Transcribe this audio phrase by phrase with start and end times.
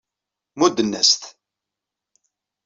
[0.59, 1.23] Mudden-as-t.